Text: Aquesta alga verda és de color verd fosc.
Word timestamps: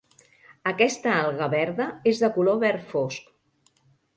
Aquesta 0.69 1.11
alga 1.17 1.49
verda 1.55 1.87
és 2.13 2.25
de 2.25 2.33
color 2.39 2.59
verd 2.65 2.89
fosc. 2.95 3.29